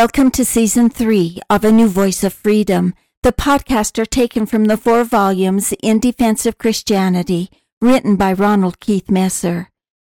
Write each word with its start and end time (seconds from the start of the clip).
Welcome 0.00 0.30
to 0.30 0.46
season 0.46 0.88
three 0.88 1.40
of 1.50 1.62
A 1.62 1.70
New 1.70 1.86
Voice 1.86 2.24
of 2.24 2.32
Freedom. 2.32 2.94
The 3.22 3.34
podcast 3.34 3.98
are 3.98 4.06
taken 4.06 4.46
from 4.46 4.64
the 4.64 4.78
four 4.78 5.04
volumes 5.04 5.74
In 5.82 6.00
Defense 6.00 6.46
of 6.46 6.56
Christianity, 6.56 7.50
written 7.82 8.16
by 8.16 8.32
Ronald 8.32 8.80
Keith 8.80 9.10
Messer. 9.10 9.68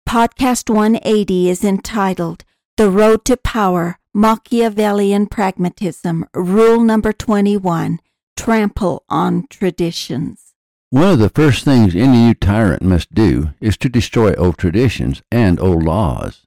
Podcast 0.05 0.69
180 0.69 1.49
is 1.49 1.63
entitled 1.63 2.43
The 2.77 2.91
Road 2.91 3.25
to 3.27 3.37
Power 3.37 4.01
Machiavellian 4.13 5.29
Pragmatism, 5.29 6.27
Rule 6.35 6.81
Number 6.81 7.13
21 7.13 8.01
Trample 8.37 9.05
on 9.09 9.47
Traditions. 9.49 10.55
One 10.91 11.13
of 11.13 11.21
the 11.21 11.29
first 11.29 11.65
things 11.65 11.95
any 11.95 12.25
new 12.25 12.35
tyrant 12.35 12.83
must 12.83 13.15
do 13.15 13.51
is 13.61 13.77
to 13.77 13.89
destroy 13.89 14.35
old 14.35 14.59
traditions 14.59 15.23
and 15.31 15.61
old 15.61 15.85
laws. 15.85 16.46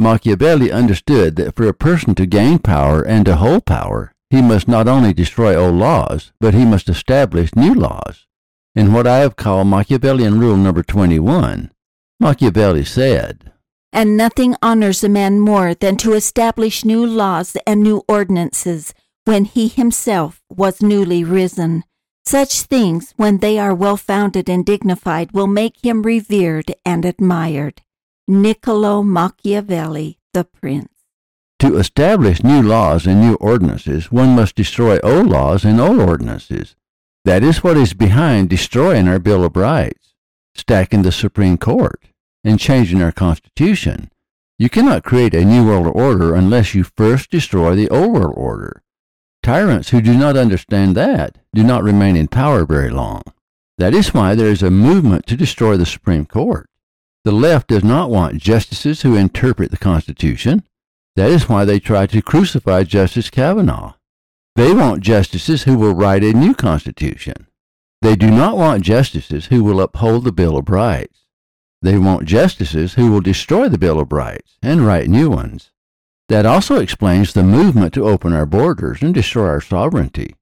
Machiavelli 0.00 0.72
understood 0.72 1.36
that 1.36 1.54
for 1.54 1.68
a 1.68 1.74
person 1.74 2.14
to 2.14 2.24
gain 2.24 2.58
power 2.58 3.02
and 3.02 3.26
to 3.26 3.36
hold 3.36 3.66
power, 3.66 4.12
he 4.30 4.40
must 4.40 4.66
not 4.66 4.88
only 4.88 5.12
destroy 5.12 5.54
old 5.54 5.74
laws, 5.74 6.32
but 6.40 6.54
he 6.54 6.64
must 6.64 6.88
establish 6.88 7.54
new 7.54 7.74
laws. 7.74 8.26
In 8.74 8.94
what 8.94 9.06
I 9.06 9.18
have 9.18 9.36
called 9.36 9.66
Machiavellian 9.66 10.40
rule 10.40 10.56
number 10.56 10.82
21, 10.82 11.70
Machiavelli 12.18 12.84
said, 12.84 13.52
And 13.92 14.16
nothing 14.16 14.56
honors 14.62 15.04
a 15.04 15.08
man 15.08 15.38
more 15.38 15.74
than 15.74 15.98
to 15.98 16.14
establish 16.14 16.84
new 16.84 17.04
laws 17.04 17.56
and 17.66 17.82
new 17.82 18.02
ordinances 18.08 18.94
when 19.26 19.44
he 19.44 19.68
himself 19.68 20.40
was 20.48 20.80
newly 20.80 21.24
risen. 21.24 21.84
Such 22.24 22.62
things, 22.62 23.12
when 23.16 23.38
they 23.38 23.58
are 23.58 23.74
well 23.74 23.98
founded 23.98 24.48
and 24.48 24.64
dignified, 24.64 25.32
will 25.32 25.46
make 25.46 25.84
him 25.84 26.02
revered 26.02 26.72
and 26.86 27.04
admired. 27.04 27.82
Niccolo 28.30 29.02
Machiavelli, 29.02 30.16
the 30.32 30.44
Prince. 30.44 30.92
To 31.58 31.78
establish 31.78 32.44
new 32.44 32.62
laws 32.62 33.04
and 33.04 33.20
new 33.20 33.34
ordinances, 33.34 34.12
one 34.12 34.36
must 34.36 34.54
destroy 34.54 35.00
old 35.00 35.26
laws 35.26 35.64
and 35.64 35.80
old 35.80 35.98
ordinances. 35.98 36.76
That 37.24 37.42
is 37.42 37.64
what 37.64 37.76
is 37.76 37.92
behind 37.92 38.48
destroying 38.48 39.08
our 39.08 39.18
Bill 39.18 39.44
of 39.44 39.56
Rights, 39.56 40.14
stacking 40.54 41.02
the 41.02 41.10
Supreme 41.10 41.58
Court, 41.58 42.04
and 42.44 42.60
changing 42.60 43.02
our 43.02 43.10
Constitution. 43.10 44.12
You 44.60 44.68
cannot 44.68 45.02
create 45.02 45.34
a 45.34 45.44
new 45.44 45.66
world 45.66 45.90
order 45.92 46.36
unless 46.36 46.72
you 46.72 46.84
first 46.84 47.32
destroy 47.32 47.74
the 47.74 47.88
old 47.88 48.12
world 48.12 48.34
order. 48.36 48.80
Tyrants 49.42 49.88
who 49.88 50.00
do 50.00 50.16
not 50.16 50.36
understand 50.36 50.96
that 50.96 51.38
do 51.52 51.64
not 51.64 51.82
remain 51.82 52.14
in 52.14 52.28
power 52.28 52.64
very 52.64 52.90
long. 52.90 53.22
That 53.76 53.92
is 53.92 54.14
why 54.14 54.36
there 54.36 54.52
is 54.52 54.62
a 54.62 54.70
movement 54.70 55.26
to 55.26 55.36
destroy 55.36 55.76
the 55.76 55.84
Supreme 55.84 56.26
Court. 56.26 56.69
The 57.24 57.32
left 57.32 57.68
does 57.68 57.84
not 57.84 58.08
want 58.08 58.38
justices 58.38 59.02
who 59.02 59.14
interpret 59.14 59.70
the 59.70 59.76
Constitution. 59.76 60.62
That 61.16 61.30
is 61.30 61.48
why 61.48 61.66
they 61.66 61.78
try 61.78 62.06
to 62.06 62.22
crucify 62.22 62.84
Justice 62.84 63.28
Kavanaugh. 63.28 63.94
They 64.56 64.72
want 64.72 65.02
justices 65.02 65.64
who 65.64 65.76
will 65.76 65.94
write 65.94 66.24
a 66.24 66.32
new 66.32 66.54
Constitution. 66.54 67.46
They 68.00 68.16
do 68.16 68.30
not 68.30 68.56
want 68.56 68.84
justices 68.84 69.46
who 69.46 69.62
will 69.62 69.82
uphold 69.82 70.24
the 70.24 70.32
Bill 70.32 70.56
of 70.56 70.70
Rights. 70.70 71.26
They 71.82 71.98
want 71.98 72.24
justices 72.24 72.94
who 72.94 73.10
will 73.10 73.20
destroy 73.20 73.68
the 73.68 73.78
Bill 73.78 74.00
of 74.00 74.12
Rights 74.12 74.56
and 74.62 74.86
write 74.86 75.08
new 75.08 75.28
ones. 75.28 75.70
That 76.30 76.46
also 76.46 76.76
explains 76.76 77.32
the 77.32 77.42
movement 77.42 77.92
to 77.94 78.08
open 78.08 78.32
our 78.32 78.46
borders 78.46 79.02
and 79.02 79.12
destroy 79.12 79.46
our 79.46 79.60
sovereignty, 79.60 80.36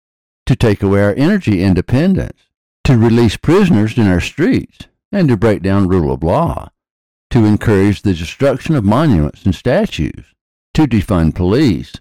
to 0.46 0.54
take 0.54 0.82
away 0.82 1.02
our 1.02 1.14
energy 1.16 1.62
independence, 1.62 2.38
to 2.84 2.96
release 2.96 3.36
prisoners 3.36 3.98
in 3.98 4.06
our 4.06 4.20
streets, 4.20 4.86
and 5.12 5.28
to 5.28 5.36
break 5.36 5.62
down 5.62 5.88
rule 5.88 6.12
of 6.12 6.22
law, 6.22 6.70
to 7.30 7.44
encourage 7.44 8.02
the 8.02 8.14
destruction 8.14 8.74
of 8.74 8.84
monuments 8.84 9.44
and 9.44 9.54
statues, 9.54 10.24
to 10.74 10.86
defund 10.86 11.34
police, 11.34 11.94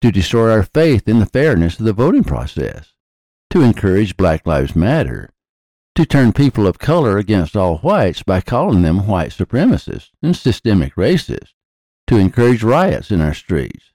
to 0.00 0.10
destroy 0.10 0.50
our 0.50 0.62
faith 0.62 1.08
in 1.08 1.18
the 1.18 1.26
fairness 1.26 1.78
of 1.78 1.84
the 1.84 1.92
voting 1.92 2.24
process, 2.24 2.94
to 3.50 3.62
encourage 3.62 4.16
Black 4.16 4.46
Lives 4.46 4.74
Matter, 4.74 5.30
to 5.94 6.06
turn 6.06 6.32
people 6.32 6.66
of 6.66 6.78
color 6.78 7.18
against 7.18 7.56
all 7.56 7.78
whites 7.78 8.22
by 8.22 8.40
calling 8.40 8.82
them 8.82 9.06
white 9.06 9.30
supremacists 9.30 10.10
and 10.22 10.36
systemic 10.36 10.94
racists, 10.94 11.52
to 12.06 12.16
encourage 12.16 12.62
riots 12.62 13.10
in 13.10 13.20
our 13.20 13.34
streets. 13.34 13.92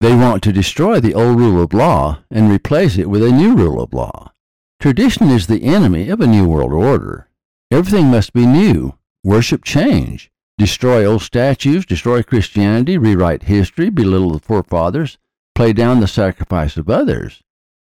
They 0.00 0.14
want 0.14 0.42
to 0.42 0.52
destroy 0.52 1.00
the 1.00 1.14
old 1.14 1.38
rule 1.38 1.62
of 1.62 1.72
law 1.72 2.18
and 2.30 2.50
replace 2.50 2.98
it 2.98 3.08
with 3.08 3.22
a 3.22 3.32
new 3.32 3.56
rule 3.56 3.80
of 3.82 3.94
law. 3.94 4.32
Tradition 4.78 5.30
is 5.30 5.46
the 5.46 5.62
enemy 5.64 6.10
of 6.10 6.20
a 6.20 6.26
new 6.26 6.46
world 6.46 6.72
order. 6.72 7.25
Everything 7.70 8.06
must 8.06 8.32
be 8.32 8.46
new. 8.46 8.96
Worship 9.24 9.64
change. 9.64 10.30
Destroy 10.56 11.04
old 11.04 11.22
statues, 11.22 11.84
destroy 11.84 12.22
Christianity, 12.22 12.96
rewrite 12.96 13.42
history, 13.42 13.90
belittle 13.90 14.30
the 14.30 14.38
forefathers, 14.38 15.18
play 15.54 15.72
down 15.72 15.98
the 16.00 16.06
sacrifice 16.06 16.76
of 16.76 16.88
others. 16.88 17.42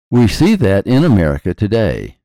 We 0.09 0.29
see 0.29 0.55
that 0.55 0.87
in 0.87 1.05
America 1.05 1.53
today. 1.53 2.19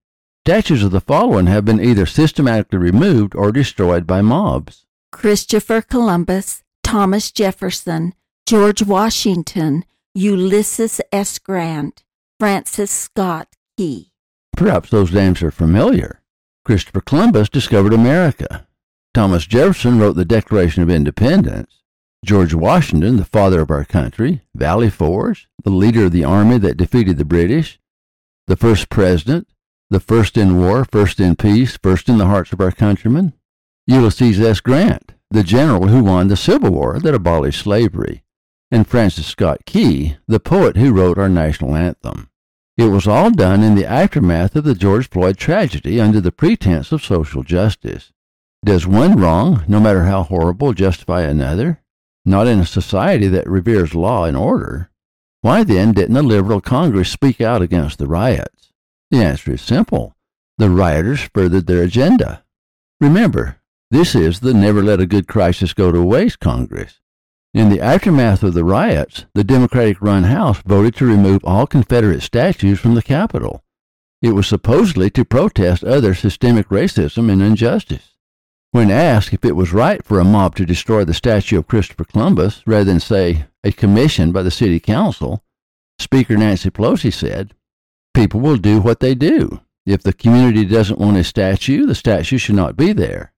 Statues 0.46 0.84
of 0.84 0.92
the 0.92 1.02
fallen 1.02 1.48
have 1.48 1.66
been 1.66 1.82
either 1.82 2.06
systematically 2.06 2.78
removed 2.78 3.36
or 3.36 3.52
destroyed 3.52 4.06
by 4.06 4.22
mobs. 4.22 4.86
Christopher 5.12 5.82
Columbus, 5.82 6.64
Thomas 6.84 7.32
Jefferson, 7.32 8.14
George 8.46 8.84
Washington, 8.84 9.84
Ulysses 10.14 11.02
S. 11.12 11.40
Grant, 11.40 12.04
Francis 12.40 12.92
Scott 12.92 13.50
Key. 13.78 14.12
Perhaps 14.56 14.92
those 14.92 15.12
names 15.12 15.42
are 15.42 15.52
familiar. 15.52 16.22
Christopher 16.68 17.00
Columbus 17.00 17.48
discovered 17.48 17.94
America. 17.94 18.68
Thomas 19.14 19.46
Jefferson 19.46 20.00
wrote 20.00 20.18
the 20.18 20.26
Declaration 20.26 20.84
of 20.84 20.90
Independence. 20.90 21.82
George 22.26 22.54
Washington, 22.54 23.16
the 23.16 23.24
father 23.24 23.62
of 23.62 23.72
our 23.72 23.86
country, 23.86 24.42
Valley 24.54 24.90
Forge, 24.90 25.48
the 25.64 25.70
leader 25.70 26.04
of 26.04 26.12
the 26.12 26.26
army 26.26 26.58
that 26.58 26.76
defeated 26.76 27.18
the 27.18 27.24
British, 27.24 27.80
the 28.48 28.58
first 28.58 28.90
president, 28.90 29.48
the 29.90 30.02
first 30.02 30.36
in 30.36 30.60
war, 30.60 30.84
first 30.84 31.22
in 31.22 31.38
peace, 31.38 31.78
first 31.82 32.10
in 32.10 32.18
the 32.18 32.26
hearts 32.26 32.52
of 32.52 32.60
our 32.60 32.74
countrymen, 32.74 33.32
Ulysses 33.86 34.38
S. 34.38 34.60
Grant, 34.60 35.14
the 35.32 35.44
general 35.44 35.88
who 35.88 36.04
won 36.04 36.28
the 36.28 36.36
Civil 36.36 36.72
War 36.72 37.00
that 37.00 37.14
abolished 37.14 37.62
slavery, 37.62 38.24
and 38.70 38.86
Francis 38.86 39.28
Scott 39.28 39.60
Key, 39.66 40.18
the 40.28 40.42
poet 40.42 40.76
who 40.76 40.92
wrote 40.92 41.18
our 41.18 41.30
national 41.30 41.78
anthem. 41.78 42.30
It 42.78 42.92
was 42.92 43.08
all 43.08 43.32
done 43.32 43.64
in 43.64 43.74
the 43.74 43.88
aftermath 43.88 44.56
of 44.56 44.64
the 44.64 44.76
George 44.76 45.10
Floyd 45.10 45.38
tragedy 45.38 46.00
under 46.00 46.22
the 46.22 46.32
pretense 46.32 46.92
of 46.92 47.04
social 47.04 47.42
justice. 47.42 48.14
Does 48.64 48.86
one 48.86 49.20
wrong, 49.20 49.64
no 49.68 49.80
matter 49.80 50.04
how 50.04 50.22
horrible, 50.24 50.74
justify 50.74 51.22
another? 51.22 51.82
Not 52.24 52.46
in 52.46 52.60
a 52.60 52.66
society 52.66 53.28
that 53.30 53.50
reveres 53.50 53.96
law 53.96 54.26
and 54.26 54.38
order. 54.38 54.92
Why 55.42 55.64
then 55.64 55.94
didn't 55.94 56.18
a 56.18 56.22
liberal 56.22 56.62
Congress 56.62 57.10
speak 57.10 57.42
out 57.42 57.64
against 57.64 57.98
the 57.98 58.08
riots? 58.08 58.74
The 59.10 59.24
answer 59.24 59.54
is 59.54 59.62
simple. 59.62 60.16
The 60.58 60.70
rioters 60.70 61.30
furthered 61.34 61.66
their 61.66 61.84
agenda. 61.84 62.44
Remember, 63.00 63.58
this 63.90 64.14
is 64.14 64.42
the 64.42 64.54
Never 64.54 64.84
Let 64.84 65.00
a 65.00 65.06
Good 65.06 65.28
Crisis 65.28 65.74
Go 65.74 65.92
to 65.92 66.02
Waste 66.04 66.40
Congress. 66.40 67.00
In 67.58 67.70
the 67.70 67.82
aftermath 67.82 68.44
of 68.44 68.54
the 68.54 68.64
riots, 68.64 69.26
the 69.34 69.44
Democratic 69.44 70.00
run 70.00 70.26
House 70.26 70.62
voted 70.62 70.94
to 70.98 71.08
remove 71.08 71.44
all 71.44 71.66
Confederate 71.66 72.22
statues 72.22 72.80
from 72.80 72.94
the 72.94 73.02
Capitol. 73.02 73.64
It 74.22 74.36
was 74.36 74.46
supposedly 74.46 75.10
to 75.10 75.26
protest 75.26 75.84
other 75.84 76.14
systemic 76.14 76.70
racism 76.70 77.32
and 77.32 77.42
injustice. 77.42 78.14
When 78.74 78.92
asked 78.92 79.34
if 79.34 79.44
it 79.44 79.56
was 79.56 79.74
right 79.74 80.06
for 80.06 80.20
a 80.20 80.24
mob 80.24 80.54
to 80.58 80.68
destroy 80.68 81.04
the 81.04 81.16
statue 81.16 81.58
of 81.58 81.68
Christopher 81.68 82.04
Columbus 82.04 82.62
rather 82.68 82.84
than, 82.84 83.00
say, 83.00 83.46
a 83.64 83.72
commission 83.72 84.32
by 84.32 84.44
the 84.44 84.52
city 84.52 84.80
council, 84.80 85.44
Speaker 85.98 86.38
Nancy 86.38 86.70
Pelosi 86.70 87.12
said, 87.12 87.56
People 88.14 88.40
will 88.40 88.58
do 88.58 88.80
what 88.80 89.00
they 89.00 89.16
do. 89.16 89.62
If 89.84 90.04
the 90.04 90.14
community 90.14 90.64
doesn't 90.64 91.00
want 91.00 91.18
a 91.18 91.24
statue, 91.24 91.88
the 91.88 91.96
statue 91.96 92.38
should 92.38 92.54
not 92.54 92.78
be 92.78 92.94
there. 92.94 93.34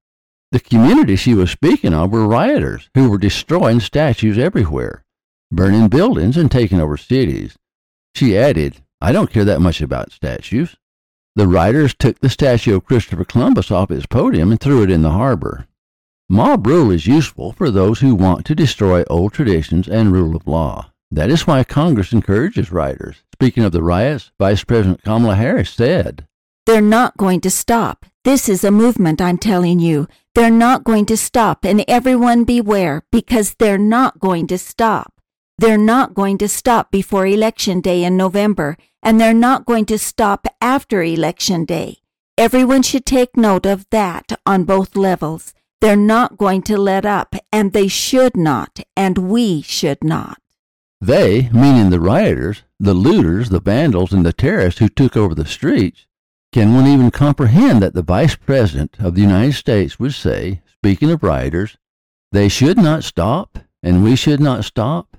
The 0.52 0.60
community 0.60 1.16
she 1.16 1.36
was 1.36 1.52
speaking 1.52 1.94
of 1.94 2.12
were 2.12 2.28
rioters 2.28 2.90
who 2.96 3.10
were 3.10 3.20
destroying 3.20 3.80
statues 3.80 4.38
everywhere, 4.38 5.06
burning 5.52 5.90
buildings 5.90 6.38
and 6.38 6.50
taking 6.50 6.82
over 6.82 6.98
cities. 6.98 7.56
She 8.16 8.36
added, 8.36 8.82
I 9.00 9.12
don't 9.12 9.32
care 9.32 9.46
that 9.46 9.62
much 9.62 9.80
about 9.80 10.12
statues. 10.12 10.76
The 11.36 11.48
rioters 11.48 11.94
took 11.94 12.20
the 12.20 12.30
statue 12.30 12.76
of 12.76 12.86
Christopher 12.86 13.26
Columbus 13.26 13.70
off 13.70 13.92
its 13.92 14.08
podium 14.08 14.52
and 14.52 14.60
threw 14.60 14.82
it 14.82 14.90
in 14.90 15.04
the 15.04 15.12
harbor. 15.12 15.68
Mob 16.28 16.66
rule 16.66 16.90
is 16.90 17.06
useful 17.06 17.52
for 17.52 17.70
those 17.70 18.00
who 18.00 18.16
want 18.16 18.46
to 18.48 18.56
destroy 18.56 19.04
old 19.10 19.34
traditions 19.34 19.88
and 19.88 20.12
rule 20.12 20.36
of 20.36 20.48
law. 20.48 20.92
That 21.12 21.30
is 21.30 21.46
why 21.46 21.64
Congress 21.64 22.12
encourages 22.12 22.72
rioters. 22.72 23.24
Speaking 23.34 23.64
of 23.64 23.72
the 23.72 23.84
riots, 23.84 24.32
Vice 24.40 24.64
President 24.64 25.04
Kamala 25.04 25.36
Harris 25.36 25.70
said, 25.70 26.28
They're 26.66 26.82
not 26.82 27.18
going 27.18 27.42
to 27.42 27.50
stop. 27.50 28.06
This 28.26 28.50
is 28.50 28.64
a 28.64 28.70
movement, 28.70 29.22
I'm 29.22 29.38
telling 29.38 29.80
you. 29.80 30.08
They're 30.40 30.50
not 30.50 30.86
going 30.86 31.06
to 31.08 31.18
stop, 31.18 31.66
and 31.66 31.84
everyone 31.86 32.46
beware, 32.46 33.04
because 33.12 33.56
they're 33.56 33.78
not 33.78 34.20
going 34.20 34.48
to 34.48 34.58
stop. 34.58 35.20
They're 35.58 35.78
not 35.78 36.14
going 36.14 36.38
to 36.38 36.48
stop 36.48 36.92
before 36.92 37.28
Election 37.28 37.82
Day 37.82 38.06
in 38.06 38.16
November, 38.16 38.78
and 39.04 39.20
they're 39.20 39.34
not 39.34 39.66
going 39.66 39.86
to 39.88 39.98
stop 39.98 40.48
after 40.62 41.04
Election 41.04 41.66
Day. 41.66 41.98
Everyone 42.38 42.84
should 42.84 43.06
take 43.06 43.36
note 43.36 43.66
of 43.66 43.86
that 43.90 44.32
on 44.46 44.64
both 44.64 44.96
levels. 44.96 45.54
They're 45.82 45.98
not 45.98 46.38
going 46.38 46.62
to 46.62 46.78
let 46.78 47.06
up, 47.06 47.36
and 47.52 47.74
they 47.74 47.90
should 47.90 48.38
not, 48.38 48.80
and 48.96 49.18
we 49.18 49.62
should 49.62 50.06
not. 50.06 50.38
They, 51.02 51.50
meaning 51.50 51.90
the 51.90 52.00
rioters, 52.00 52.64
the 52.80 52.94
looters, 52.94 53.50
the 53.50 53.60
vandals, 53.60 54.14
and 54.14 54.26
the 54.26 54.32
terrorists 54.32 54.80
who 54.80 54.88
took 54.88 55.18
over 55.18 55.36
the 55.36 55.46
streets, 55.46 56.06
can 56.52 56.74
one 56.74 56.88
even 56.88 57.12
comprehend 57.12 57.82
that 57.82 57.94
the 57.94 58.02
Vice 58.02 58.36
President 58.36 58.98
of 59.00 59.16
the 59.16 59.22
United 59.22 59.54
States 59.54 60.00
would 60.00 60.14
say, 60.14 60.62
speaking 60.68 61.12
of 61.12 61.22
rioters, 61.22 61.78
they 62.32 62.50
should 62.50 62.78
not 62.78 63.04
stop 63.04 63.60
and 63.84 64.04
we 64.04 64.16
should 64.16 64.40
not 64.40 64.66
stop? 64.66 65.18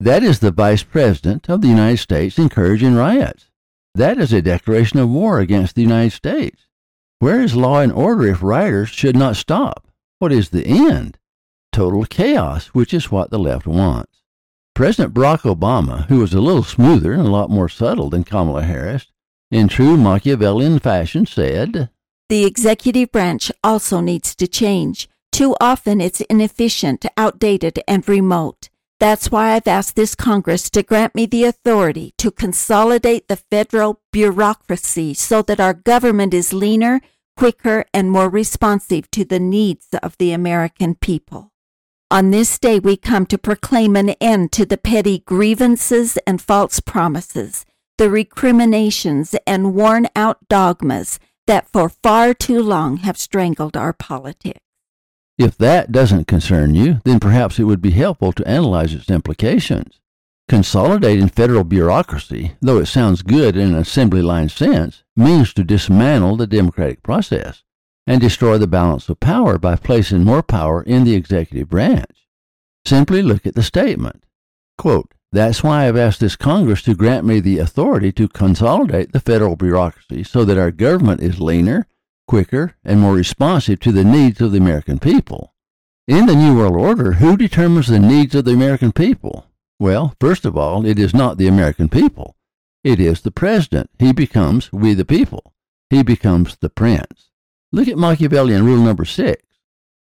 That 0.00 0.24
is 0.24 0.40
the 0.40 0.50
Vice 0.50 0.82
President 0.82 1.48
of 1.48 1.60
the 1.60 1.68
United 1.68 1.98
States 1.98 2.38
encouraging 2.38 2.94
riots. 2.94 3.50
That 3.94 4.18
is 4.18 4.32
a 4.32 4.42
declaration 4.42 4.98
of 4.98 5.08
war 5.08 5.38
against 5.38 5.76
the 5.76 5.82
United 5.82 6.12
States. 6.12 6.66
Where 7.20 7.40
is 7.40 7.54
law 7.54 7.78
and 7.78 7.92
order 7.92 8.26
if 8.26 8.42
rioters 8.42 8.88
should 8.88 9.14
not 9.14 9.36
stop? 9.36 9.86
What 10.18 10.32
is 10.32 10.50
the 10.50 10.66
end? 10.66 11.18
Total 11.70 12.04
chaos, 12.04 12.68
which 12.68 12.92
is 12.92 13.12
what 13.12 13.30
the 13.30 13.38
left 13.38 13.66
wants. 13.66 14.22
President 14.74 15.14
Barack 15.14 15.42
Obama, 15.42 16.06
who 16.06 16.18
was 16.18 16.34
a 16.34 16.40
little 16.40 16.64
smoother 16.64 17.12
and 17.12 17.26
a 17.26 17.30
lot 17.30 17.50
more 17.50 17.68
subtle 17.68 18.10
than 18.10 18.24
Kamala 18.24 18.62
Harris, 18.62 19.12
in 19.52 19.68
true 19.68 19.98
Machiavellian 19.98 20.78
fashion 20.78 21.26
said, 21.26 21.90
The 22.30 22.44
executive 22.46 23.12
branch 23.12 23.52
also 23.62 24.00
needs 24.00 24.34
to 24.36 24.48
change. 24.48 25.08
Too 25.30 25.54
often 25.60 26.00
it's 26.00 26.22
inefficient, 26.22 27.04
outdated, 27.18 27.78
and 27.86 28.08
remote. 28.08 28.70
That's 28.98 29.30
why 29.30 29.52
I've 29.52 29.66
asked 29.68 29.94
this 29.94 30.14
Congress 30.14 30.70
to 30.70 30.82
grant 30.82 31.14
me 31.14 31.26
the 31.26 31.44
authority 31.44 32.14
to 32.18 32.30
consolidate 32.30 33.28
the 33.28 33.36
federal 33.36 34.00
bureaucracy 34.10 35.12
so 35.12 35.42
that 35.42 35.60
our 35.60 35.74
government 35.74 36.32
is 36.32 36.54
leaner, 36.54 37.02
quicker, 37.36 37.84
and 37.92 38.10
more 38.10 38.30
responsive 38.30 39.10
to 39.10 39.24
the 39.24 39.40
needs 39.40 39.88
of 40.02 40.16
the 40.16 40.32
American 40.32 40.94
people. 40.94 41.52
On 42.10 42.30
this 42.30 42.58
day, 42.58 42.78
we 42.78 42.96
come 42.96 43.26
to 43.26 43.38
proclaim 43.38 43.96
an 43.96 44.10
end 44.20 44.52
to 44.52 44.64
the 44.64 44.78
petty 44.78 45.18
grievances 45.20 46.16
and 46.26 46.40
false 46.40 46.80
promises 46.80 47.66
the 48.02 48.10
recriminations 48.10 49.32
and 49.46 49.76
worn 49.76 50.08
out 50.16 50.48
dogmas 50.48 51.20
that 51.46 51.68
for 51.68 51.88
far 51.88 52.34
too 52.34 52.60
long 52.60 52.96
have 52.96 53.16
strangled 53.16 53.76
our 53.76 53.92
politics. 53.92 54.58
If 55.38 55.56
that 55.58 55.92
doesn't 55.92 56.26
concern 56.26 56.74
you, 56.74 56.98
then 57.04 57.20
perhaps 57.20 57.60
it 57.60 57.62
would 57.62 57.80
be 57.80 57.92
helpful 57.92 58.32
to 58.32 58.48
analyze 58.48 58.92
its 58.92 59.08
implications. 59.08 60.00
Consolidating 60.48 61.28
federal 61.28 61.62
bureaucracy, 61.62 62.56
though 62.60 62.78
it 62.78 62.86
sounds 62.86 63.22
good 63.22 63.56
in 63.56 63.68
an 63.68 63.76
assembly 63.76 64.20
line 64.20 64.48
sense, 64.48 65.04
means 65.14 65.54
to 65.54 65.62
dismantle 65.62 66.34
the 66.34 66.48
democratic 66.48 67.04
process 67.04 67.62
and 68.04 68.20
destroy 68.20 68.58
the 68.58 68.66
balance 68.66 69.08
of 69.08 69.20
power 69.20 69.58
by 69.58 69.76
placing 69.76 70.24
more 70.24 70.42
power 70.42 70.82
in 70.82 71.04
the 71.04 71.14
executive 71.14 71.68
branch. 71.68 72.26
Simply 72.84 73.22
look 73.22 73.46
at 73.46 73.54
the 73.54 73.62
statement. 73.62 74.24
Quote, 74.76 75.14
that's 75.32 75.62
why 75.62 75.88
I've 75.88 75.96
asked 75.96 76.20
this 76.20 76.36
Congress 76.36 76.82
to 76.82 76.94
grant 76.94 77.24
me 77.24 77.40
the 77.40 77.58
authority 77.58 78.12
to 78.12 78.28
consolidate 78.28 79.12
the 79.12 79.20
federal 79.20 79.56
bureaucracy 79.56 80.22
so 80.24 80.44
that 80.44 80.58
our 80.58 80.70
government 80.70 81.22
is 81.22 81.40
leaner, 81.40 81.86
quicker, 82.28 82.74
and 82.84 83.00
more 83.00 83.14
responsive 83.14 83.80
to 83.80 83.92
the 83.92 84.04
needs 84.04 84.40
of 84.42 84.52
the 84.52 84.58
American 84.58 84.98
people. 84.98 85.54
In 86.06 86.26
the 86.26 86.36
New 86.36 86.56
World 86.56 86.76
Order, 86.76 87.12
who 87.12 87.36
determines 87.36 87.86
the 87.86 87.98
needs 87.98 88.34
of 88.34 88.44
the 88.44 88.52
American 88.52 88.92
people? 88.92 89.46
Well, 89.78 90.14
first 90.20 90.44
of 90.44 90.56
all, 90.56 90.84
it 90.84 90.98
is 90.98 91.14
not 91.14 91.38
the 91.38 91.48
American 91.48 91.88
people. 91.88 92.36
It 92.84 93.00
is 93.00 93.22
the 93.22 93.30
president. 93.30 93.88
He 93.98 94.12
becomes 94.12 94.72
we 94.72 94.92
the 94.92 95.04
people. 95.04 95.54
He 95.88 96.02
becomes 96.02 96.56
the 96.56 96.70
prince. 96.70 97.30
Look 97.70 97.88
at 97.88 97.96
Machiavellian 97.96 98.64
rule 98.64 98.82
number 98.82 99.04
six. 99.04 99.42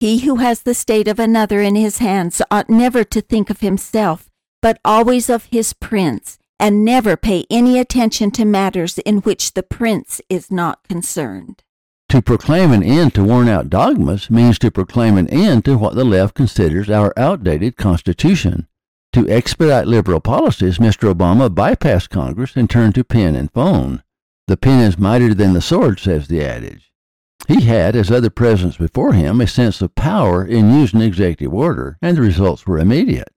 He 0.01 0.21
who 0.21 0.37
has 0.37 0.63
the 0.63 0.75
state 0.75 1.07
of 1.07 1.21
another 1.21 1.61
in 1.61 1.77
his 1.77 1.99
hands 1.99 2.43
ought 2.51 2.69
never 2.69 3.05
to 3.05 3.21
think 3.21 3.51
of 3.51 3.61
himself, 3.61 4.32
but 4.63 4.79
always 4.85 5.29
of 5.29 5.47
his 5.47 5.75
prince, 5.75 6.39
and 6.59 6.85
never 6.85 7.17
pay 7.17 7.45
any 7.51 7.79
attention 7.79 8.31
to 8.31 8.45
matters 8.45 8.99
in 8.99 9.19
which 9.19 9.53
the 9.55 9.63
prince 9.63 10.21
is 10.31 10.51
not 10.51 10.87
concerned. 10.89 11.63
To 12.09 12.23
proclaim 12.23 12.73
an 12.73 12.83
end 12.83 13.15
to 13.15 13.25
worn 13.25 13.49
out 13.49 13.71
dogmas 13.71 14.31
means 14.31 14.59
to 14.61 14.71
proclaim 14.71 15.17
an 15.17 15.29
end 15.29 15.65
to 15.65 15.77
what 15.77 15.95
the 15.95 16.05
left 16.05 16.35
considers 16.35 16.89
our 16.89 17.13
outdated 17.17 17.77
Constitution. 17.77 18.69
To 19.15 19.29
expedite 19.29 19.87
liberal 19.87 20.21
policies, 20.21 20.79
Mr. 20.79 21.13
Obama 21.13 21.49
bypassed 21.49 22.11
Congress 22.11 22.55
and 22.55 22.71
turned 22.71 22.95
to 22.95 23.05
pen 23.05 23.35
and 23.35 23.51
phone. 23.53 24.03
The 24.47 24.57
pen 24.57 24.81
is 24.81 24.99
mightier 24.99 25.35
than 25.35 25.55
the 25.55 25.61
sword, 25.61 25.99
says 26.01 26.29
the 26.29 26.45
adage. 26.45 26.93
He 27.49 27.63
had, 27.63 27.97
as 27.97 28.11
other 28.11 28.31
presidents 28.31 28.77
before 28.77 29.15
him, 29.15 29.41
a 29.41 29.47
sense 29.47 29.83
of 29.83 29.95
power 29.95 30.45
in 30.45 30.73
using 30.73 31.01
executive 31.01 31.53
order, 31.53 31.99
and 32.01 32.17
the 32.17 32.23
results 32.23 32.67
were 32.67 32.79
immediate. 32.79 33.33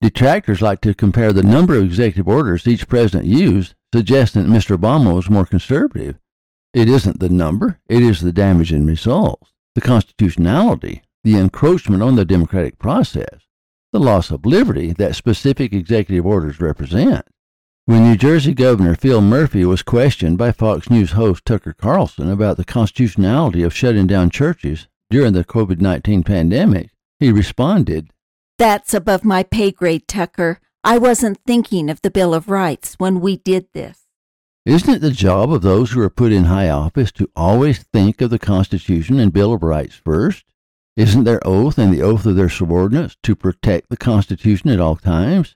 Detractors 0.00 0.62
like 0.62 0.80
to 0.82 0.94
compare 0.94 1.32
the 1.32 1.42
number 1.42 1.74
of 1.74 1.84
executive 1.84 2.28
orders 2.28 2.68
each 2.68 2.86
president 2.86 3.28
used, 3.28 3.74
suggesting 3.92 4.44
that 4.44 4.56
Mr. 4.56 4.76
Obama 4.76 5.14
was 5.14 5.28
more 5.28 5.44
conservative. 5.44 6.16
It 6.72 6.88
isn't 6.88 7.18
the 7.18 7.28
number, 7.28 7.80
it 7.88 8.02
is 8.02 8.20
the 8.20 8.32
damage 8.32 8.70
and 8.70 8.86
results, 8.86 9.52
the 9.74 9.80
constitutionality, 9.80 11.02
the 11.24 11.36
encroachment 11.36 12.02
on 12.02 12.14
the 12.14 12.24
democratic 12.24 12.78
process, 12.78 13.40
the 13.92 13.98
loss 13.98 14.30
of 14.30 14.46
liberty 14.46 14.92
that 14.92 15.16
specific 15.16 15.72
executive 15.72 16.24
orders 16.24 16.60
represent. 16.60 17.26
When 17.86 18.04
New 18.04 18.16
Jersey 18.16 18.54
Governor 18.54 18.94
Phil 18.94 19.22
Murphy 19.22 19.64
was 19.64 19.82
questioned 19.82 20.38
by 20.38 20.52
Fox 20.52 20.90
News 20.90 21.12
host 21.12 21.44
Tucker 21.44 21.72
Carlson 21.72 22.30
about 22.30 22.58
the 22.58 22.64
constitutionality 22.64 23.62
of 23.62 23.74
shutting 23.74 24.06
down 24.06 24.30
churches 24.30 24.86
during 25.10 25.32
the 25.32 25.42
COVID 25.42 25.80
19 25.80 26.22
pandemic, 26.22 26.90
he 27.18 27.32
responded, 27.32 28.10
that's 28.58 28.92
above 28.92 29.24
my 29.24 29.42
pay 29.42 29.70
grade, 29.70 30.06
Tucker. 30.06 30.60
I 30.84 30.98
wasn't 30.98 31.38
thinking 31.46 31.88
of 31.88 32.02
the 32.02 32.10
Bill 32.10 32.34
of 32.34 32.48
Rights 32.48 32.94
when 32.98 33.20
we 33.20 33.36
did 33.36 33.66
this. 33.72 34.06
Isn't 34.66 34.96
it 34.96 35.00
the 35.00 35.10
job 35.10 35.50
of 35.50 35.62
those 35.62 35.92
who 35.92 36.00
are 36.00 36.10
put 36.10 36.32
in 36.32 36.44
high 36.44 36.68
office 36.68 37.10
to 37.12 37.30
always 37.34 37.78
think 37.84 38.20
of 38.20 38.30
the 38.30 38.38
Constitution 38.38 39.18
and 39.18 39.32
Bill 39.32 39.54
of 39.54 39.62
Rights 39.62 39.94
first? 39.94 40.44
Isn't 40.96 41.24
their 41.24 41.40
oath 41.46 41.78
and 41.78 41.92
the 41.92 42.02
oath 42.02 42.26
of 42.26 42.36
their 42.36 42.48
subordinates 42.48 43.16
to 43.22 43.36
protect 43.36 43.88
the 43.88 43.96
Constitution 43.96 44.68
at 44.68 44.80
all 44.80 44.96
times? 44.96 45.54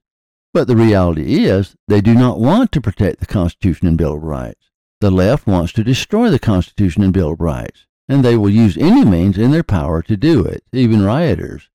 But 0.54 0.68
the 0.68 0.76
reality 0.76 1.44
is, 1.44 1.74
they 1.88 2.00
do 2.00 2.14
not 2.14 2.38
want 2.38 2.72
to 2.72 2.80
protect 2.80 3.20
the 3.20 3.26
Constitution 3.26 3.88
and 3.88 3.98
Bill 3.98 4.14
of 4.14 4.22
Rights. 4.22 4.70
The 5.00 5.10
left 5.10 5.46
wants 5.46 5.72
to 5.72 5.84
destroy 5.84 6.30
the 6.30 6.38
Constitution 6.38 7.02
and 7.02 7.12
Bill 7.12 7.32
of 7.32 7.40
Rights, 7.40 7.86
and 8.08 8.24
they 8.24 8.36
will 8.36 8.50
use 8.50 8.76
any 8.76 9.04
means 9.04 9.36
in 9.36 9.50
their 9.50 9.64
power 9.64 10.00
to 10.02 10.16
do 10.16 10.44
it, 10.44 10.62
even 10.72 11.02
rioters. 11.02 11.68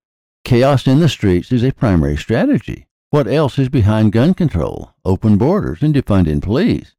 Chaos 0.47 0.87
in 0.87 1.01
the 1.01 1.09
streets 1.09 1.51
is 1.51 1.61
a 1.61 1.73
primary 1.73 2.15
strategy. 2.15 2.87
What 3.09 3.27
else 3.27 3.59
is 3.59 3.67
behind 3.67 4.13
gun 4.13 4.33
control, 4.33 4.93
open 5.03 5.37
borders, 5.37 5.81
and 5.81 5.93
defunding 5.93 6.41
police? 6.41 6.95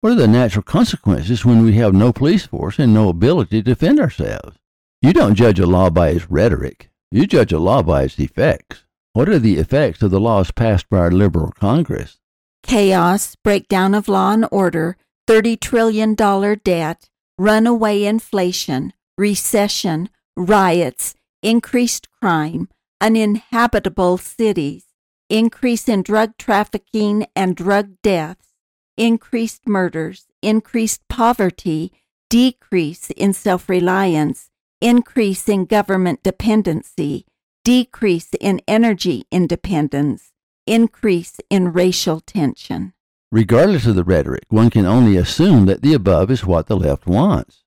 What 0.00 0.12
are 0.12 0.22
the 0.22 0.26
natural 0.26 0.62
consequences 0.62 1.44
when 1.44 1.62
we 1.62 1.74
have 1.74 1.92
no 1.92 2.10
police 2.10 2.46
force 2.46 2.78
and 2.78 2.94
no 2.94 3.10
ability 3.10 3.58
to 3.58 3.74
defend 3.74 4.00
ourselves? 4.00 4.56
You 5.02 5.12
don't 5.12 5.34
judge 5.34 5.60
a 5.60 5.66
law 5.66 5.90
by 5.90 6.08
its 6.08 6.30
rhetoric. 6.30 6.88
You 7.10 7.26
judge 7.26 7.52
a 7.52 7.58
law 7.58 7.82
by 7.82 8.04
its 8.04 8.18
effects. 8.18 8.84
What 9.12 9.28
are 9.28 9.38
the 9.38 9.58
effects 9.58 10.00
of 10.00 10.10
the 10.10 10.18
laws 10.18 10.50
passed 10.50 10.88
by 10.88 10.96
our 10.96 11.10
liberal 11.10 11.52
Congress? 11.52 12.16
Chaos, 12.62 13.36
breakdown 13.44 13.94
of 13.94 14.08
law 14.08 14.32
and 14.32 14.48
order, 14.50 14.96
$30 15.28 15.60
trillion 15.60 16.14
debt, 16.14 17.10
runaway 17.36 18.04
inflation, 18.04 18.94
recession, 19.18 20.08
riots, 20.34 21.14
increased 21.42 22.08
crime, 22.22 22.70
uninhabitable 23.00 24.18
cities, 24.18 24.84
increase 25.28 25.88
in 25.88 26.02
drug 26.02 26.36
trafficking 26.38 27.26
and 27.34 27.56
drug 27.56 27.96
deaths, 28.02 28.48
increased 28.96 29.66
murders, 29.66 30.26
increased 30.42 31.06
poverty, 31.08 31.92
decrease 32.30 33.10
in 33.10 33.32
self 33.32 33.68
reliance, 33.68 34.50
increase 34.80 35.48
in 35.48 35.66
government 35.66 36.22
dependency, 36.22 37.26
decrease 37.64 38.30
in 38.40 38.60
energy 38.66 39.24
independence, 39.30 40.32
increase 40.66 41.36
in 41.50 41.72
racial 41.72 42.20
tension. 42.20 42.92
Regardless 43.32 43.86
of 43.86 43.96
the 43.96 44.04
rhetoric, 44.04 44.44
one 44.48 44.70
can 44.70 44.86
only 44.86 45.16
assume 45.16 45.66
that 45.66 45.82
the 45.82 45.92
above 45.92 46.30
is 46.30 46.44
what 46.44 46.66
the 46.66 46.76
left 46.76 47.06
wants. 47.06 47.64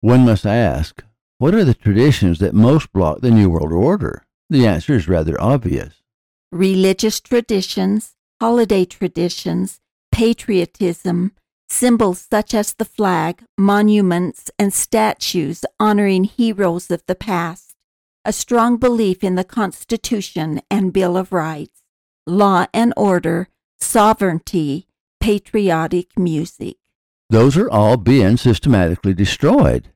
One 0.00 0.24
must 0.24 0.46
ask, 0.46 1.02
what 1.38 1.54
are 1.54 1.64
the 1.64 1.74
traditions 1.74 2.38
that 2.38 2.54
most 2.54 2.92
block 2.92 3.20
the 3.20 3.30
New 3.30 3.50
World 3.50 3.72
Order? 3.72 4.24
The 4.52 4.66
answer 4.66 4.92
is 4.92 5.08
rather 5.08 5.40
obvious. 5.40 5.94
Religious 6.50 7.20
traditions, 7.20 8.16
holiday 8.38 8.84
traditions, 8.84 9.80
patriotism, 10.10 11.32
symbols 11.70 12.28
such 12.30 12.52
as 12.52 12.74
the 12.74 12.84
flag, 12.84 13.44
monuments, 13.56 14.50
and 14.58 14.74
statues 14.74 15.64
honoring 15.80 16.24
heroes 16.24 16.90
of 16.90 17.02
the 17.06 17.14
past, 17.14 17.76
a 18.26 18.32
strong 18.34 18.76
belief 18.76 19.24
in 19.24 19.36
the 19.36 19.44
Constitution 19.44 20.60
and 20.70 20.92
Bill 20.92 21.16
of 21.16 21.32
Rights, 21.32 21.80
law 22.26 22.66
and 22.74 22.92
order, 22.94 23.48
sovereignty, 23.80 24.86
patriotic 25.18 26.18
music. 26.18 26.76
Those 27.30 27.56
are 27.56 27.70
all 27.70 27.96
being 27.96 28.36
systematically 28.36 29.14
destroyed. 29.14 29.91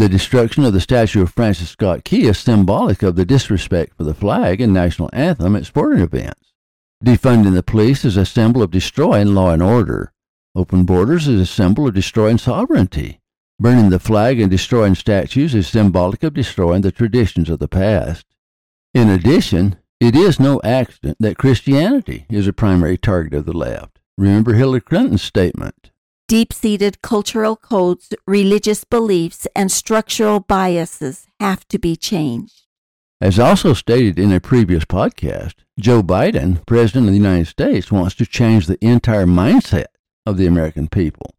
The 0.00 0.08
destruction 0.08 0.64
of 0.64 0.72
the 0.72 0.80
statue 0.80 1.20
of 1.20 1.30
Francis 1.30 1.68
Scott 1.68 2.04
Key 2.04 2.24
is 2.24 2.38
symbolic 2.38 3.02
of 3.02 3.16
the 3.16 3.26
disrespect 3.26 3.94
for 3.94 4.04
the 4.04 4.14
flag 4.14 4.58
and 4.58 4.72
national 4.72 5.10
anthem 5.12 5.54
at 5.54 5.66
sporting 5.66 6.00
events. 6.00 6.54
Defunding 7.04 7.52
the 7.52 7.62
police 7.62 8.06
is 8.06 8.16
a 8.16 8.24
symbol 8.24 8.62
of 8.62 8.70
destroying 8.70 9.34
law 9.34 9.50
and 9.50 9.62
order. 9.62 10.14
Open 10.54 10.84
borders 10.84 11.28
is 11.28 11.38
a 11.38 11.44
symbol 11.44 11.86
of 11.86 11.92
destroying 11.92 12.38
sovereignty. 12.38 13.20
Burning 13.58 13.90
the 13.90 13.98
flag 13.98 14.40
and 14.40 14.50
destroying 14.50 14.94
statues 14.94 15.54
is 15.54 15.68
symbolic 15.68 16.22
of 16.22 16.32
destroying 16.32 16.80
the 16.80 16.92
traditions 16.92 17.50
of 17.50 17.58
the 17.58 17.68
past. 17.68 18.24
In 18.94 19.10
addition, 19.10 19.76
it 20.00 20.16
is 20.16 20.40
no 20.40 20.62
accident 20.64 21.18
that 21.20 21.36
Christianity 21.36 22.24
is 22.30 22.46
a 22.46 22.54
primary 22.54 22.96
target 22.96 23.34
of 23.34 23.44
the 23.44 23.52
left. 23.52 23.98
Remember 24.16 24.54
Hillary 24.54 24.80
Clinton's 24.80 25.20
statement. 25.20 25.89
Deep 26.30 26.52
seated 26.52 27.02
cultural 27.02 27.56
codes, 27.56 28.14
religious 28.24 28.84
beliefs, 28.84 29.48
and 29.56 29.72
structural 29.72 30.38
biases 30.38 31.26
have 31.40 31.66
to 31.66 31.76
be 31.76 31.96
changed. 31.96 32.68
As 33.20 33.40
also 33.40 33.74
stated 33.74 34.16
in 34.16 34.30
a 34.30 34.38
previous 34.38 34.84
podcast, 34.84 35.54
Joe 35.80 36.04
Biden, 36.04 36.64
President 36.66 37.06
of 37.06 37.10
the 37.10 37.18
United 37.18 37.48
States, 37.48 37.90
wants 37.90 38.14
to 38.14 38.24
change 38.24 38.68
the 38.68 38.78
entire 38.80 39.26
mindset 39.26 39.86
of 40.24 40.36
the 40.36 40.46
American 40.46 40.86
people. 40.86 41.34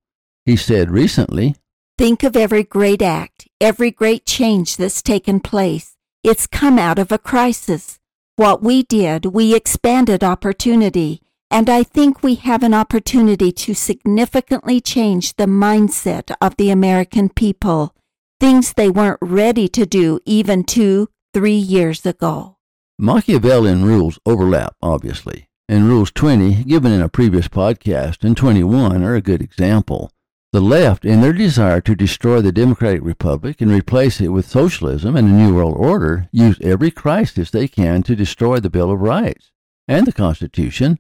He 0.45 0.57
said 0.57 0.91
recently, 0.91 1.55
Think 1.98 2.24
of 2.24 2.36
every 2.36 2.63
great 2.63 3.01
act, 3.01 3.48
every 3.62 3.91
great 3.91 4.25
change 4.25 4.75
that's 4.75 5.01
taken 5.01 5.39
place. 5.39 5.95
It's 6.21 6.48
come 6.48 6.77
out 6.77 7.00
of 7.00 7.13
a 7.13 7.17
crisis. 7.17 7.98
What 8.36 8.62
we 8.62 8.83
did, 8.83 9.27
we 9.27 9.55
expanded 9.55 10.21
opportunity, 10.21 11.21
and 11.51 11.70
I 11.70 11.84
think 11.84 12.24
we 12.24 12.36
have 12.36 12.63
an 12.63 12.74
opportunity 12.74 13.51
to 13.51 13.74
significantly 13.74 14.79
change 14.79 15.36
the 15.36 15.46
mindset 15.46 16.34
of 16.39 16.55
the 16.55 16.70
American 16.70 17.27
people, 17.27 17.93
things 18.39 18.74
they 18.74 18.89
weren't 18.89 19.20
ready 19.22 19.67
to 19.67 19.86
do 19.86 20.22
even 20.25 20.63
two, 20.63 21.10
three 21.34 21.55
years 21.55 22.05
ago. 22.05 22.58
Machiavellian 22.98 23.84
rules 23.84 24.17
overlap, 24.25 24.75
obviously, 24.81 25.50
and 25.67 25.88
Rules 25.88 26.12
20, 26.12 26.63
given 26.63 26.93
in 26.93 27.01
a 27.01 27.10
previous 27.10 27.50
podcast, 27.50 28.24
and 28.24 28.38
21 28.38 29.03
are 29.03 29.15
a 29.15 29.22
good 29.22 29.41
example. 29.41 30.10
The 30.53 30.62
left, 30.62 31.03
in 31.05 31.22
their 31.22 31.34
desire 31.34 31.81
to 31.81 31.96
destroy 31.96 32.41
the 32.41 32.51
Democratic 32.51 33.01
Republic 33.03 33.62
and 33.62 33.72
replace 33.72 34.22
it 34.22 34.29
with 34.29 34.48
socialism 34.48 35.15
and 35.15 35.27
a 35.27 35.31
New 35.31 35.55
World 35.55 35.75
Order, 35.77 36.29
use 36.31 36.58
every 36.62 36.91
crisis 36.91 37.51
they 37.51 37.67
can 37.67 38.03
to 38.03 38.15
destroy 38.15 38.60
the 38.60 38.70
Bill 38.70 38.91
of 38.91 39.01
Rights 39.01 39.51
and 39.88 40.05
the 40.05 40.13
Constitution. 40.13 41.00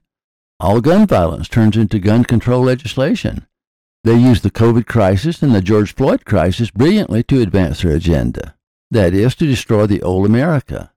All 0.61 0.79
gun 0.79 1.07
violence 1.07 1.47
turns 1.47 1.75
into 1.75 1.97
gun 1.97 2.23
control 2.23 2.61
legislation. 2.61 3.47
They 4.03 4.13
use 4.13 4.41
the 4.41 4.51
COVID 4.51 4.85
crisis 4.85 5.41
and 5.41 5.55
the 5.55 5.61
George 5.61 5.95
Floyd 5.95 6.23
crisis 6.23 6.69
brilliantly 6.69 7.23
to 7.23 7.41
advance 7.41 7.81
their 7.81 7.95
agenda. 7.95 8.53
That 8.91 9.15
is, 9.15 9.33
to 9.37 9.47
destroy 9.47 9.87
the 9.87 10.03
old 10.03 10.27
America. 10.27 10.93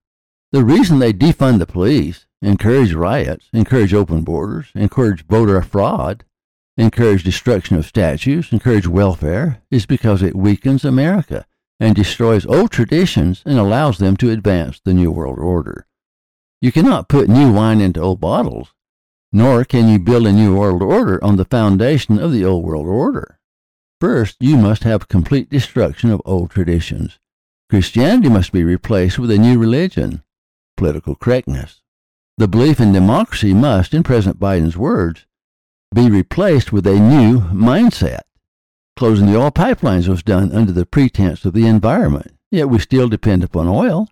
The 0.51 0.63
reason 0.63 0.99
they 0.99 1.13
defund 1.13 1.57
the 1.57 1.65
police, 1.65 2.27
encourage 2.43 2.93
riots, 2.93 3.49
encourage 3.53 3.91
open 3.91 4.21
borders, 4.21 4.67
encourage 4.75 5.25
voter 5.25 5.59
fraud, 5.63 6.25
encourage 6.77 7.23
destruction 7.23 7.75
of 7.75 7.87
statues, 7.87 8.51
encourage 8.51 8.85
welfare, 8.85 9.63
is 9.71 9.87
because 9.87 10.21
it 10.21 10.35
weakens 10.35 10.85
America 10.85 11.47
and 11.79 11.95
destroys 11.95 12.45
old 12.45 12.69
traditions 12.69 13.41
and 13.47 13.57
allows 13.57 13.97
them 13.97 14.15
to 14.17 14.29
advance 14.29 14.79
the 14.85 14.93
New 14.93 15.09
World 15.09 15.39
Order. 15.39 15.87
You 16.61 16.71
cannot 16.71 17.09
put 17.09 17.29
new 17.29 17.51
wine 17.51 17.81
into 17.81 17.99
old 17.99 18.19
bottles, 18.19 18.75
nor 19.35 19.65
can 19.65 19.89
you 19.89 19.99
build 19.99 20.25
a 20.25 20.31
New 20.31 20.55
World 20.55 20.81
Order 20.81 21.21
on 21.21 21.35
the 21.35 21.43
foundation 21.43 22.17
of 22.17 22.31
the 22.31 22.45
Old 22.45 22.63
World 22.63 22.87
Order. 22.87 23.37
First, 23.99 24.37
you 24.39 24.55
must 24.55 24.85
have 24.85 25.09
complete 25.09 25.49
destruction 25.49 26.09
of 26.09 26.21
old 26.23 26.51
traditions. 26.51 27.19
Christianity 27.69 28.29
must 28.29 28.53
be 28.53 28.63
replaced 28.63 29.19
with 29.19 29.29
a 29.29 29.37
new 29.37 29.59
religion, 29.59 30.23
political 30.77 31.15
correctness. 31.15 31.81
The 32.37 32.47
belief 32.47 32.79
in 32.79 32.93
democracy 32.93 33.53
must, 33.53 33.93
in 33.93 34.03
President 34.03 34.39
Biden's 34.39 34.77
words, 34.77 35.25
be 35.93 36.09
replaced 36.09 36.71
with 36.71 36.87
a 36.87 36.97
new 36.97 37.41
mindset. 37.41 38.21
Closing 38.95 39.25
the 39.25 39.37
oil 39.37 39.51
pipelines 39.51 40.07
was 40.07 40.23
done 40.23 40.53
under 40.53 40.71
the 40.71 40.85
pretense 40.85 41.43
of 41.43 41.51
the 41.51 41.67
environment, 41.67 42.37
yet 42.51 42.69
we 42.69 42.79
still 42.79 43.09
depend 43.09 43.43
upon 43.43 43.67
oil. 43.67 44.07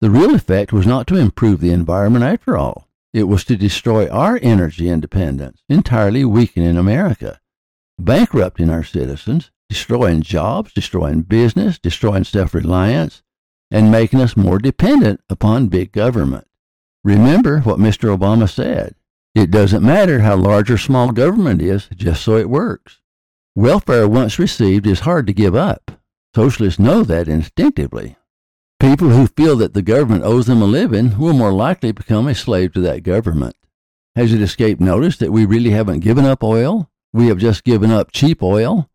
The 0.00 0.08
real 0.08 0.34
effect 0.34 0.72
was 0.72 0.86
not 0.86 1.06
to 1.08 1.16
improve 1.16 1.60
the 1.60 1.72
environment 1.72 2.24
after 2.24 2.56
all. 2.56 2.88
It 3.12 3.24
was 3.24 3.44
to 3.44 3.56
destroy 3.56 4.08
our 4.08 4.38
energy 4.42 4.88
independence, 4.88 5.62
entirely 5.68 6.24
weakening 6.24 6.78
America, 6.78 7.40
bankrupting 7.98 8.70
our 8.70 8.84
citizens, 8.84 9.50
destroying 9.68 10.22
jobs, 10.22 10.72
destroying 10.72 11.22
business, 11.22 11.78
destroying 11.78 12.24
self 12.24 12.54
reliance, 12.54 13.22
and 13.70 13.90
making 13.90 14.20
us 14.20 14.36
more 14.36 14.58
dependent 14.58 15.20
upon 15.28 15.68
big 15.68 15.92
government. 15.92 16.46
Remember 17.04 17.60
what 17.60 17.78
Mr. 17.78 18.16
Obama 18.16 18.48
said 18.48 18.94
it 19.34 19.50
doesn't 19.50 19.82
matter 19.82 20.20
how 20.20 20.36
large 20.36 20.70
or 20.70 20.78
small 20.78 21.10
government 21.10 21.62
is, 21.62 21.88
just 21.94 22.22
so 22.22 22.36
it 22.36 22.50
works. 22.50 23.00
Welfare 23.54 24.08
once 24.08 24.38
received 24.38 24.86
is 24.86 25.00
hard 25.00 25.26
to 25.26 25.32
give 25.32 25.54
up. 25.54 25.90
Socialists 26.34 26.78
know 26.78 27.02
that 27.02 27.28
instinctively. 27.28 28.16
People 28.82 29.10
who 29.10 29.28
feel 29.28 29.54
that 29.58 29.74
the 29.74 29.80
government 29.80 30.24
owes 30.24 30.46
them 30.46 30.60
a 30.60 30.64
living 30.64 31.16
will 31.16 31.34
more 31.34 31.52
likely 31.52 31.92
become 31.92 32.26
a 32.26 32.34
slave 32.34 32.72
to 32.72 32.80
that 32.80 33.04
government. 33.04 33.54
Has 34.16 34.32
it 34.32 34.42
escaped 34.42 34.80
notice 34.80 35.16
that 35.18 35.30
we 35.30 35.44
really 35.44 35.70
haven't 35.70 36.00
given 36.00 36.24
up 36.24 36.42
oil? 36.42 36.90
We 37.12 37.28
have 37.28 37.38
just 37.38 37.62
given 37.62 37.92
up 37.92 38.10
cheap 38.10 38.42
oil, 38.42 38.90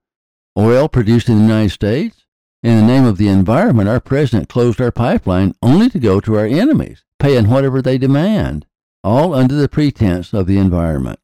oil 0.60 0.90
produced 0.90 1.30
in 1.30 1.38
the 1.38 1.44
United 1.44 1.70
States. 1.70 2.26
In 2.62 2.76
the 2.76 2.86
name 2.86 3.06
of 3.06 3.18
the 3.18 3.30
environment, 3.30 3.88
our 3.88 4.02
president 4.02 4.50
closed 4.50 4.82
our 4.82 4.92
pipeline 4.92 5.56
only 5.62 5.90
to 5.92 6.00
go 6.00 6.20
to 6.20 6.36
our 6.36 6.46
enemies, 6.46 7.06
paying 7.18 7.50
whatever 7.50 7.82
they 7.82 7.98
demand 7.98 8.66
all 9.06 9.34
under 9.34 9.56
the 9.56 9.70
pretense 9.70 10.34
of 10.34 10.48
the 10.48 10.58
environment. 10.58 11.20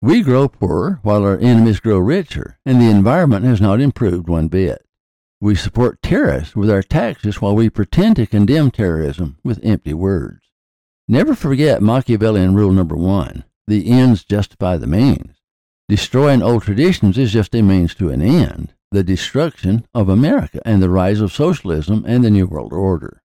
We 0.00 0.22
grow 0.22 0.48
poorer 0.48 0.98
while 1.04 1.22
our 1.22 1.38
enemies 1.38 1.78
grow 1.78 1.98
richer, 1.98 2.58
and 2.66 2.80
the 2.80 2.90
environment 2.90 3.44
has 3.44 3.60
not 3.60 3.80
improved 3.80 4.28
one 4.28 4.48
bit. 4.48 4.84
We 5.42 5.56
support 5.56 6.00
terrorists 6.02 6.54
with 6.54 6.70
our 6.70 6.84
taxes 6.84 7.40
while 7.40 7.56
we 7.56 7.68
pretend 7.68 8.14
to 8.14 8.28
condemn 8.28 8.70
terrorism 8.70 9.38
with 9.42 9.58
empty 9.64 9.92
words. 9.92 10.52
Never 11.08 11.34
forget 11.34 11.82
Machiavellian 11.82 12.54
rule 12.54 12.70
number 12.70 12.94
one 12.94 13.42
the 13.66 13.90
ends 13.90 14.22
justify 14.22 14.76
the 14.76 14.86
means. 14.86 15.34
Destroying 15.88 16.42
old 16.42 16.62
traditions 16.62 17.18
is 17.18 17.32
just 17.32 17.56
a 17.56 17.62
means 17.62 17.92
to 17.96 18.10
an 18.10 18.22
end 18.22 18.72
the 18.92 19.02
destruction 19.02 19.84
of 19.92 20.08
America 20.08 20.62
and 20.64 20.80
the 20.80 20.88
rise 20.88 21.20
of 21.20 21.32
socialism 21.32 22.04
and 22.06 22.22
the 22.22 22.30
New 22.30 22.46
World 22.46 22.72
Order. 22.72 23.20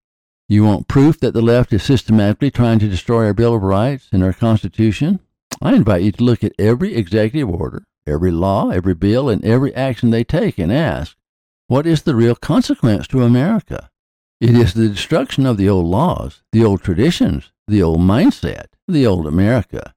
You 0.50 0.64
want 0.64 0.88
proof 0.88 1.20
that 1.20 1.36
the 1.36 1.42
left 1.44 1.72
is 1.72 1.84
systematically 1.84 2.50
trying 2.50 2.80
to 2.80 2.90
destroy 2.90 3.26
our 3.26 3.36
Bill 3.36 3.54
of 3.54 3.62
Rights 3.62 4.10
and 4.12 4.24
our 4.24 4.34
Constitution? 4.34 5.20
I 5.62 5.76
invite 5.76 6.02
you 6.02 6.14
to 6.14 6.24
look 6.24 6.44
at 6.44 6.54
every 6.58 6.96
executive 6.96 7.48
order, 7.48 7.84
every 8.08 8.32
law, 8.32 8.72
every 8.72 8.96
bill, 8.96 9.30
and 9.30 9.46
every 9.46 9.72
action 9.76 10.10
they 10.10 10.24
take 10.24 10.58
and 10.58 10.74
ask, 10.74 11.16
what 11.68 11.86
is 11.86 12.04
the 12.04 12.16
real 12.16 12.36
consequence 12.36 13.08
to 13.08 13.24
America? 13.24 13.90
It 14.40 14.52
is 14.52 14.74
the 14.74 14.88
destruction 14.88 15.46
of 15.46 15.58
the 15.58 15.68
old 15.68 15.86
laws, 15.86 16.42
the 16.52 16.64
old 16.64 16.82
traditions, 16.82 17.52
the 17.68 17.84
old 17.84 18.00
mindset, 18.00 18.68
the 18.88 19.06
old 19.06 19.28
America. 19.28 19.94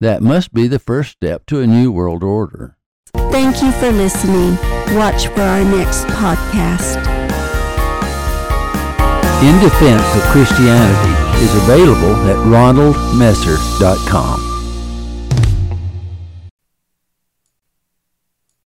That 0.00 0.22
must 0.22 0.52
be 0.52 0.66
the 0.66 0.78
first 0.78 1.12
step 1.12 1.46
to 1.46 1.60
a 1.60 1.66
new 1.66 1.90
world 1.90 2.22
order. 2.22 2.76
Thank 3.30 3.62
you 3.62 3.72
for 3.72 3.90
listening. 3.90 4.56
Watch 4.96 5.28
for 5.28 5.40
our 5.40 5.64
next 5.64 6.04
podcast. 6.08 6.98
In 9.42 9.58
Defense 9.60 10.16
of 10.16 10.22
Christianity 10.30 11.14
is 11.42 11.54
available 11.62 12.14
at 12.28 12.36
ronaldmesser.com. 12.46 14.53